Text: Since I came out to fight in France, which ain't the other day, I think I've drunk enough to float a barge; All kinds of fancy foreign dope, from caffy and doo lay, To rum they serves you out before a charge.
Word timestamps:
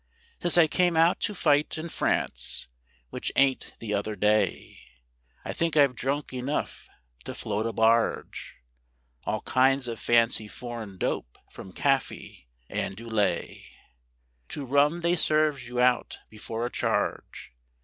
Since 0.39 0.57
I 0.57 0.65
came 0.65 0.97
out 0.97 1.19
to 1.19 1.35
fight 1.35 1.77
in 1.77 1.87
France, 1.87 2.67
which 3.11 3.31
ain't 3.35 3.75
the 3.77 3.93
other 3.93 4.15
day, 4.15 4.79
I 5.45 5.53
think 5.53 5.77
I've 5.77 5.93
drunk 5.95 6.33
enough 6.33 6.89
to 7.25 7.35
float 7.35 7.67
a 7.67 7.71
barge; 7.71 8.55
All 9.25 9.41
kinds 9.41 9.87
of 9.87 9.99
fancy 9.99 10.47
foreign 10.47 10.97
dope, 10.97 11.37
from 11.51 11.71
caffy 11.71 12.49
and 12.67 12.95
doo 12.95 13.07
lay, 13.09 13.67
To 14.49 14.65
rum 14.65 15.01
they 15.01 15.15
serves 15.15 15.67
you 15.67 15.79
out 15.79 16.17
before 16.31 16.65
a 16.65 16.71
charge. 16.71 17.53